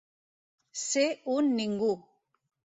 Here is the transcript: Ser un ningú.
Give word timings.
Ser 0.83 1.05
un 1.35 1.53
ningú. 1.59 1.91